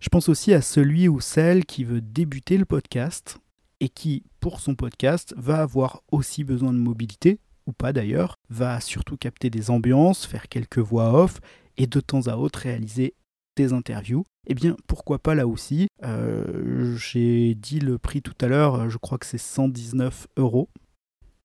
Je 0.00 0.08
pense 0.08 0.30
aussi 0.30 0.54
à 0.54 0.62
celui 0.62 1.08
ou 1.08 1.20
celle 1.20 1.66
qui 1.66 1.84
veut 1.84 2.00
débuter 2.00 2.56
le 2.56 2.64
podcast 2.64 3.38
et 3.80 3.90
qui, 3.90 4.24
pour 4.40 4.60
son 4.60 4.74
podcast, 4.74 5.34
va 5.36 5.60
avoir 5.60 6.02
aussi 6.10 6.42
besoin 6.42 6.72
de 6.72 6.78
mobilité, 6.78 7.38
ou 7.66 7.72
pas 7.72 7.92
d'ailleurs, 7.92 8.36
va 8.50 8.80
surtout 8.80 9.16
capter 9.16 9.50
des 9.50 9.70
ambiances, 9.70 10.26
faire 10.26 10.48
quelques 10.48 10.78
voix 10.78 11.12
off 11.14 11.40
et 11.76 11.86
de 11.86 12.00
temps 12.00 12.26
à 12.26 12.36
autre 12.36 12.60
réaliser 12.60 13.14
des 13.56 13.72
interviews. 13.72 14.24
Eh 14.46 14.54
bien, 14.54 14.76
pourquoi 14.86 15.18
pas 15.18 15.34
là 15.34 15.46
aussi? 15.46 15.88
Euh, 16.02 16.96
J'ai 16.96 17.54
dit 17.54 17.80
le 17.80 17.98
prix 17.98 18.20
tout 18.20 18.34
à 18.40 18.46
l'heure, 18.46 18.90
je 18.90 18.98
crois 18.98 19.18
que 19.18 19.26
c'est 19.26 19.38
119 19.38 20.26
euros. 20.36 20.68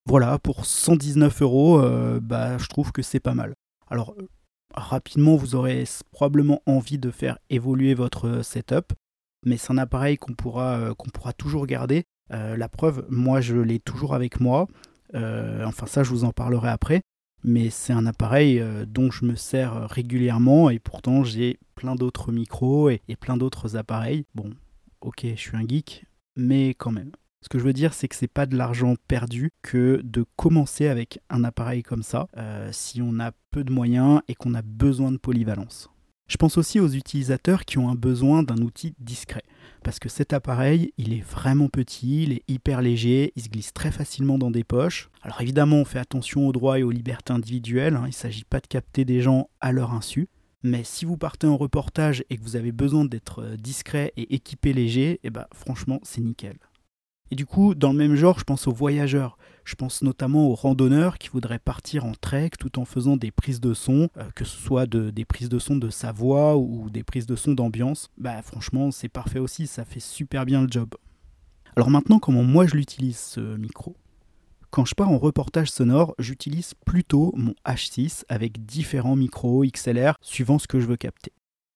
Voilà, 0.05 0.39
pour 0.39 0.65
119 0.65 1.41
euros, 1.41 1.79
euh, 1.79 2.19
bah, 2.19 2.57
je 2.57 2.67
trouve 2.67 2.91
que 2.91 3.01
c'est 3.01 3.19
pas 3.19 3.35
mal. 3.35 3.53
Alors, 3.89 4.15
rapidement, 4.73 5.35
vous 5.35 5.55
aurez 5.55 5.83
probablement 6.11 6.61
envie 6.65 6.97
de 6.97 7.11
faire 7.11 7.37
évoluer 7.49 7.93
votre 7.93 8.41
setup, 8.43 8.93
mais 9.45 9.57
c'est 9.57 9.71
un 9.71 9.77
appareil 9.77 10.17
qu'on 10.17 10.33
pourra, 10.33 10.77
euh, 10.77 10.93
qu'on 10.93 11.09
pourra 11.09 11.33
toujours 11.33 11.65
garder. 11.65 12.03
la 12.31 12.69
preuve, 12.69 13.05
moi, 13.09 13.41
je 13.41 13.55
l'ai 13.55 13.79
toujours 13.79 14.13
avec 14.13 14.39
moi. 14.39 14.67
Euh, 15.15 15.63
enfin 15.65 15.85
ça, 15.85 16.03
je 16.03 16.09
vous 16.09 16.23
en 16.23 16.31
parlerai 16.31 16.69
après. 16.69 17.01
Mais 17.43 17.69
c'est 17.69 17.93
un 17.93 18.05
appareil 18.05 18.59
euh, 18.59 18.85
dont 18.85 19.11
je 19.11 19.23
me 19.23 19.35
sers 19.35 19.89
régulièrement 19.89 20.69
et 20.69 20.77
pourtant 20.77 21.23
j'ai 21.23 21.57
plein 21.75 21.95
d'autres 21.95 22.33
micros 22.33 22.89
et, 22.89 23.01
plein 23.19 23.37
d'autres 23.37 23.77
appareils. 23.77 24.25
Bon, 24.35 24.51
ok, 25.01 25.21
je 25.23 25.39
suis 25.39 25.55
un 25.55 25.65
geek, 25.65 26.05
mais 26.35 26.73
quand 26.73 26.91
même. 26.91 27.11
Ce 27.41 27.47
que 27.47 27.57
je 27.57 27.63
veux 27.63 27.71
dire, 27.71 27.93
c'est 27.93 28.09
que 28.09 28.15
c'est 28.17 28.27
pas 28.27 28.45
de 28.45 28.57
l'argent 28.57 28.95
perdu 29.07 29.51
que 29.61 30.01
de 30.03 30.25
commencer 30.35 30.87
avec 30.87 31.19
un 31.29 31.45
appareil 31.45 31.83
comme 31.83 32.03
ça, 32.03 32.27
euh, 32.37 32.69
si 32.73 33.01
on 33.01 33.17
a 33.21 33.31
peu 33.51 33.63
de 33.63 33.71
moyens 33.71 34.21
et 34.27 34.35
qu'on 34.35 34.53
a 34.53 34.61
besoin 34.61 35.13
de 35.13 35.17
polyvalence. 35.17 35.89
Je 36.29 36.37
pense 36.37 36.57
aussi 36.57 36.79
aux 36.79 36.87
utilisateurs 36.87 37.65
qui 37.65 37.79
ont 37.79 37.89
un 37.89 37.95
besoin 37.95 38.43
d'un 38.43 38.57
outil 38.57 38.93
discret 38.99 39.43
parce 39.83 39.97
que 39.99 40.09
cet 40.09 40.31
appareil, 40.31 40.93
il 40.97 41.13
est 41.13 41.23
vraiment 41.23 41.69
petit, 41.69 42.23
il 42.23 42.33
est 42.33 42.43
hyper 42.47 42.81
léger, 42.81 43.33
il 43.35 43.41
se 43.41 43.49
glisse 43.49 43.73
très 43.73 43.91
facilement 43.91 44.37
dans 44.37 44.51
des 44.51 44.63
poches. 44.63 45.09
Alors 45.23 45.41
évidemment, 45.41 45.77
on 45.77 45.85
fait 45.85 45.99
attention 45.99 46.47
aux 46.47 46.51
droits 46.51 46.77
et 46.79 46.83
aux 46.83 46.91
libertés 46.91 47.33
individuelles, 47.33 47.95
hein, 47.95 48.03
il 48.03 48.09
ne 48.09 48.13
s'agit 48.13 48.43
pas 48.43 48.59
de 48.59 48.67
capter 48.67 49.05
des 49.05 49.21
gens 49.21 49.49
à 49.59 49.71
leur 49.71 49.93
insu. 49.93 50.27
Mais 50.61 50.83
si 50.83 51.05
vous 51.05 51.17
partez 51.17 51.47
en 51.47 51.57
reportage 51.57 52.23
et 52.29 52.37
que 52.37 52.43
vous 52.43 52.57
avez 52.57 52.73
besoin 52.73 53.05
d'être 53.05 53.41
euh, 53.41 53.55
discret 53.55 54.11
et 54.17 54.35
équipé 54.35 54.73
léger, 54.73 55.21
eh 55.23 55.29
ben, 55.29 55.45
franchement, 55.53 56.01
c'est 56.03 56.19
nickel. 56.19 56.57
Et 57.31 57.35
du 57.35 57.45
coup, 57.45 57.75
dans 57.75 57.91
le 57.91 57.97
même 57.97 58.15
genre, 58.15 58.39
je 58.39 58.43
pense 58.43 58.67
aux 58.67 58.73
voyageurs. 58.73 59.37
Je 59.63 59.75
pense 59.75 60.01
notamment 60.01 60.47
aux 60.47 60.55
randonneurs 60.55 61.19
qui 61.19 61.29
voudraient 61.29 61.59
partir 61.59 62.05
en 62.05 62.13
trek 62.13 62.51
tout 62.57 62.79
en 62.79 62.85
faisant 62.85 63.17
des 63.17 63.29
prises 63.29 63.61
de 63.61 63.75
son, 63.75 64.09
euh, 64.17 64.29
que 64.33 64.43
ce 64.43 64.57
soit 64.57 64.87
des 64.87 65.25
prises 65.25 65.49
de 65.49 65.59
son 65.59 65.75
de 65.75 65.91
sa 65.91 66.11
voix 66.11 66.57
ou 66.57 66.89
des 66.89 67.03
prises 67.03 67.27
de 67.27 67.35
son 67.35 67.53
d'ambiance. 67.53 68.09
Bah 68.17 68.41
franchement, 68.41 68.89
c'est 68.89 69.09
parfait 69.09 69.37
aussi, 69.37 69.67
ça 69.67 69.85
fait 69.85 69.99
super 69.99 70.45
bien 70.45 70.63
le 70.63 70.67
job. 70.69 70.95
Alors 71.75 71.91
maintenant, 71.91 72.17
comment 72.17 72.43
moi 72.43 72.65
je 72.65 72.75
l'utilise 72.75 73.19
ce 73.19 73.57
micro? 73.57 73.95
Quand 74.71 74.85
je 74.85 74.95
pars 74.95 75.09
en 75.09 75.17
reportage 75.17 75.71
sonore, 75.71 76.15
j'utilise 76.19 76.73
plutôt 76.85 77.31
mon 77.35 77.53
H6 77.65 78.23
avec 78.27 78.65
différents 78.65 79.15
micros 79.15 79.63
XLR 79.65 80.15
suivant 80.21 80.59
ce 80.59 80.67
que 80.67 80.79
je 80.79 80.87
veux 80.87 80.97
capter. 80.97 81.31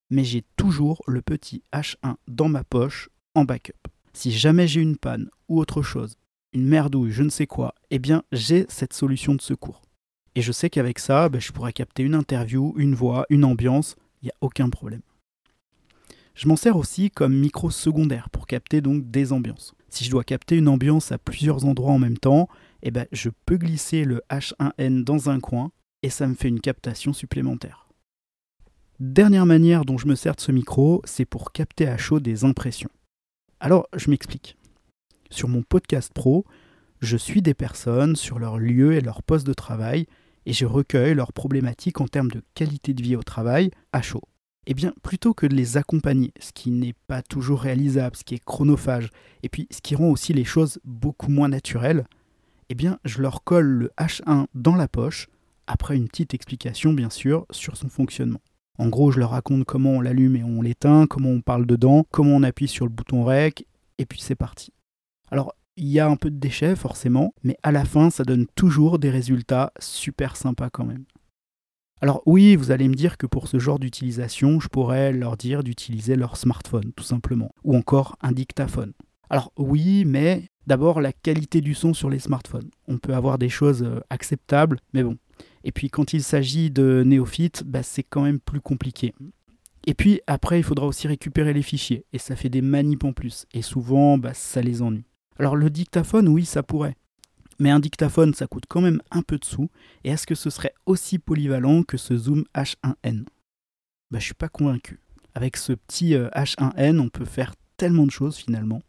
Mais 0.09 0.23
j'ai 0.23 0.43
toujours 0.57 1.01
le 1.07 1.21
petit 1.21 1.63
H1 1.73 2.15
dans 2.27 2.49
ma 2.49 2.63
poche 2.63 3.09
en 3.35 3.45
backup. 3.45 3.92
Si 4.13 4.31
jamais 4.31 4.67
j'ai 4.67 4.81
une 4.81 4.97
panne 4.97 5.29
ou 5.49 5.59
autre 5.59 5.81
chose, 5.81 6.17
une 6.53 6.67
merdouille, 6.67 7.11
je 7.11 7.23
ne 7.23 7.29
sais 7.29 7.47
quoi, 7.47 7.73
eh 7.89 7.99
bien 7.99 8.23
j'ai 8.31 8.65
cette 8.69 8.93
solution 8.93 9.33
de 9.33 9.41
secours. 9.41 9.81
Et 10.35 10.41
je 10.41 10.51
sais 10.51 10.69
qu'avec 10.69 10.99
ça, 10.99 11.29
ben, 11.29 11.41
je 11.41 11.51
pourrais 11.51 11.73
capter 11.73 12.03
une 12.03 12.15
interview, 12.15 12.73
une 12.77 12.95
voix, 12.95 13.25
une 13.29 13.43
ambiance, 13.43 13.95
il 14.21 14.25
n'y 14.25 14.31
a 14.31 14.35
aucun 14.41 14.69
problème. 14.69 15.01
Je 16.35 16.47
m'en 16.47 16.55
sers 16.55 16.75
aussi 16.75 17.11
comme 17.11 17.35
micro 17.35 17.69
secondaire 17.69 18.29
pour 18.31 18.47
capter 18.47 18.81
donc 18.81 19.09
des 19.11 19.31
ambiances. 19.31 19.73
Si 19.89 20.03
je 20.03 20.09
dois 20.09 20.23
capter 20.23 20.57
une 20.57 20.67
ambiance 20.67 21.11
à 21.11 21.19
plusieurs 21.19 21.65
endroits 21.65 21.91
en 21.91 21.99
même 21.99 22.17
temps, 22.17 22.49
eh 22.81 22.89
ben, 22.89 23.05
je 23.11 23.29
peux 23.45 23.57
glisser 23.57 24.05
le 24.05 24.21
H1N 24.31 25.03
dans 25.03 25.29
un 25.29 25.39
coin 25.39 25.71
et 26.01 26.09
ça 26.09 26.27
me 26.27 26.33
fait 26.33 26.49
une 26.49 26.61
captation 26.61 27.13
supplémentaire. 27.13 27.87
Dernière 28.99 29.45
manière 29.45 29.85
dont 29.85 29.97
je 29.97 30.07
me 30.07 30.15
sers 30.15 30.35
de 30.35 30.41
ce 30.41 30.51
micro, 30.51 31.01
c'est 31.05 31.25
pour 31.25 31.51
capter 31.51 31.87
à 31.87 31.97
chaud 31.97 32.19
des 32.19 32.43
impressions. 32.43 32.89
Alors, 33.63 33.87
je 33.95 34.09
m'explique. 34.09 34.57
Sur 35.29 35.47
mon 35.47 35.61
podcast 35.61 36.11
pro, 36.13 36.45
je 36.99 37.15
suis 37.15 37.41
des 37.41 37.53
personnes 37.53 38.17
sur 38.17 38.37
leur 38.37 38.57
lieu 38.57 38.91
et 38.91 38.99
leur 38.99 39.23
poste 39.23 39.47
de 39.47 39.53
travail 39.53 40.05
et 40.45 40.51
je 40.51 40.65
recueille 40.65 41.15
leurs 41.15 41.31
problématiques 41.31 42.01
en 42.01 42.09
termes 42.09 42.29
de 42.29 42.43
qualité 42.55 42.93
de 42.93 43.01
vie 43.01 43.15
au 43.15 43.23
travail 43.23 43.71
à 43.93 44.01
chaud. 44.01 44.23
Eh 44.67 44.73
bien, 44.73 44.93
plutôt 45.01 45.33
que 45.33 45.45
de 45.45 45.55
les 45.55 45.77
accompagner, 45.77 46.33
ce 46.41 46.51
qui 46.51 46.71
n'est 46.71 46.95
pas 47.07 47.21
toujours 47.21 47.61
réalisable, 47.61 48.17
ce 48.17 48.25
qui 48.25 48.35
est 48.35 48.43
chronophage, 48.43 49.11
et 49.43 49.47
puis 49.47 49.69
ce 49.71 49.79
qui 49.79 49.95
rend 49.95 50.09
aussi 50.09 50.33
les 50.33 50.43
choses 50.43 50.81
beaucoup 50.83 51.31
moins 51.31 51.47
naturelles, 51.47 52.05
eh 52.67 52.75
bien, 52.75 52.99
je 53.05 53.21
leur 53.21 53.45
colle 53.45 53.67
le 53.67 53.91
H1 53.97 54.47
dans 54.55 54.75
la 54.75 54.89
poche, 54.89 55.29
après 55.67 55.95
une 55.95 56.09
petite 56.09 56.33
explication 56.33 56.91
bien 56.91 57.09
sûr 57.09 57.45
sur 57.49 57.77
son 57.77 57.87
fonctionnement. 57.87 58.41
En 58.79 58.89
gros, 58.89 59.11
je 59.11 59.19
leur 59.19 59.31
raconte 59.31 59.65
comment 59.65 59.91
on 59.91 60.01
l'allume 60.01 60.35
et 60.35 60.43
on 60.43 60.61
l'éteint, 60.61 61.05
comment 61.07 61.29
on 61.29 61.41
parle 61.41 61.65
dedans, 61.65 62.05
comment 62.11 62.35
on 62.35 62.43
appuie 62.43 62.67
sur 62.67 62.85
le 62.85 62.91
bouton 62.91 63.23
REC, 63.23 63.67
et 63.97 64.05
puis 64.05 64.19
c'est 64.19 64.35
parti. 64.35 64.71
Alors, 65.29 65.53
il 65.77 65.87
y 65.87 65.99
a 65.99 66.07
un 66.07 66.15
peu 66.15 66.29
de 66.29 66.37
déchets 66.37 66.75
forcément, 66.75 67.33
mais 67.43 67.57
à 67.63 67.71
la 67.71 67.85
fin, 67.85 68.09
ça 68.09 68.23
donne 68.23 68.45
toujours 68.55 68.99
des 68.99 69.09
résultats 69.09 69.71
super 69.79 70.35
sympas 70.35 70.69
quand 70.69 70.85
même. 70.85 71.05
Alors 72.01 72.21
oui, 72.25 72.55
vous 72.55 72.71
allez 72.71 72.89
me 72.89 72.95
dire 72.95 73.17
que 73.17 73.25
pour 73.25 73.47
ce 73.47 73.59
genre 73.59 73.79
d'utilisation, 73.79 74.59
je 74.59 74.67
pourrais 74.67 75.13
leur 75.13 75.37
dire 75.37 75.63
d'utiliser 75.63 76.15
leur 76.15 76.35
smartphone, 76.35 76.91
tout 76.95 77.03
simplement, 77.03 77.55
ou 77.63 77.77
encore 77.77 78.17
un 78.21 78.33
dictaphone. 78.33 78.91
Alors 79.29 79.53
oui, 79.57 80.03
mais 80.05 80.49
d'abord 80.67 80.99
la 80.99 81.13
qualité 81.13 81.61
du 81.61 81.73
son 81.73 81.93
sur 81.93 82.09
les 82.09 82.19
smartphones. 82.19 82.69
On 82.87 82.97
peut 82.97 83.13
avoir 83.13 83.37
des 83.37 83.49
choses 83.49 83.83
euh, 83.83 84.01
acceptables, 84.09 84.79
mais 84.93 85.01
bon, 85.01 85.17
et 85.63 85.71
puis 85.71 85.89
quand 85.89 86.13
il 86.13 86.23
s'agit 86.23 86.71
de 86.71 87.03
néophytes, 87.05 87.63
bah, 87.65 87.83
c'est 87.83 88.03
quand 88.03 88.23
même 88.23 88.39
plus 88.39 88.61
compliqué. 88.61 89.13
Et 89.85 89.93
puis 89.93 90.21
après, 90.27 90.59
il 90.59 90.63
faudra 90.63 90.85
aussi 90.85 91.07
récupérer 91.07 91.53
les 91.53 91.61
fichiers, 91.61 92.05
et 92.13 92.17
ça 92.17 92.35
fait 92.35 92.49
des 92.49 92.61
manips 92.61 93.03
en 93.03 93.13
plus, 93.13 93.45
et 93.53 93.61
souvent, 93.61 94.17
bah, 94.17 94.33
ça 94.33 94.61
les 94.61 94.81
ennuie. 94.81 95.05
Alors 95.39 95.55
le 95.55 95.69
dictaphone, 95.69 96.27
oui, 96.27 96.45
ça 96.45 96.63
pourrait. 96.63 96.95
Mais 97.59 97.69
un 97.69 97.79
dictaphone, 97.79 98.33
ça 98.33 98.47
coûte 98.47 98.65
quand 98.67 98.81
même 98.81 99.01
un 99.11 99.21
peu 99.21 99.37
de 99.37 99.45
sous. 99.45 99.69
Et 100.03 100.09
est-ce 100.09 100.27
que 100.27 100.35
ce 100.35 100.49
serait 100.49 100.73
aussi 100.85 101.19
polyvalent 101.19 101.83
que 101.83 101.97
ce 101.97 102.17
Zoom 102.17 102.45
H1N 102.55 103.25
Bah, 104.11 104.19
je 104.19 104.25
suis 104.25 104.33
pas 104.33 104.49
convaincu. 104.49 104.99
Avec 105.35 105.57
ce 105.57 105.73
petit 105.73 106.13
H1N, 106.13 106.99
on 106.99 107.09
peut 107.09 107.25
faire 107.25 107.53
tellement 107.77 108.05
de 108.05 108.11
choses 108.11 108.37
finalement. 108.37 108.81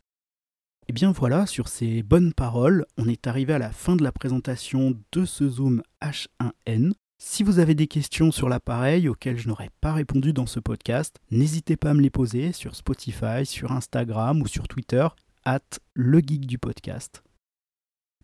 Et 0.87 0.93
bien 0.93 1.13
voilà, 1.13 1.47
sur 1.47 1.69
ces 1.69 2.03
bonnes 2.03 2.35
paroles, 2.35 2.85
on 2.99 3.09
est 3.09 3.27
arrivé 3.27 3.55
à 3.55 3.59
la 3.59 3.73
fin 3.73 3.97
de 3.97 4.05
la 4.05 4.13
présentation 4.13 4.95
de 5.13 5.25
ce 5.25 5.49
Zoom 5.49 5.83
H1N. 6.03 6.93
Si 7.17 7.43
vous 7.43 7.59
avez 7.59 7.75
des 7.75 7.87
questions 7.87 8.31
sur 8.31 8.51
l'appareil 8.51 9.09
auxquelles 9.09 9.39
je 9.39 9.49
n'aurais 9.49 9.71
pas 9.81 9.95
répondu 9.95 10.35
dans 10.35 10.47
ce 10.47 10.61
podcast, 10.61 11.17
n'hésitez 11.31 11.77
pas 11.77 11.91
à 11.91 11.95
me 11.95 12.03
les 12.03 12.11
poser 12.11 12.53
sur 12.53 12.77
Spotify, 12.77 13.47
sur 13.47 13.73
Instagram 13.73 14.43
ou 14.43 14.47
sur 14.47 14.69
Twitter, 14.69 15.07
at 15.47 15.61
le 15.95 16.19
geek 16.19 16.47
du 16.47 16.59
podcast. 16.59 17.23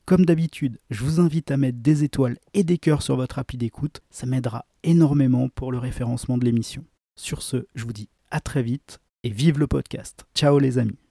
Comme 0.05 0.27
d'habitude, 0.27 0.79
je 0.91 1.03
vous 1.03 1.21
invite 1.21 1.51
à 1.51 1.57
mettre 1.57 1.79
des 1.79 2.05
étoiles 2.05 2.37
et 2.53 2.65
des 2.65 2.79
cœurs 2.79 3.03
sur 3.03 3.17
votre 3.17 3.39
appli 3.39 3.57
d'écoute, 3.57 4.01
ça 4.11 4.27
m'aidera 4.27 4.67
énormément 4.83 5.49
pour 5.49 5.73
le 5.73 5.79
référencement 5.79 6.37
de 6.37 6.45
l'émission. 6.45 6.85
Sur 7.17 7.41
ce, 7.41 7.67
je 7.75 7.85
vous 7.85 7.93
dis 7.93 8.11
à 8.31 8.41
très 8.41 8.63
vite 8.63 8.99
et 9.23 9.31
vive 9.31 9.59
le 9.59 9.67
podcast. 9.67 10.27
Ciao 10.35 10.59
les 10.59 10.79
amis 10.79 11.10